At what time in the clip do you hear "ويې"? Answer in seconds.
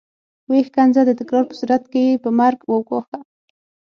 0.49-0.61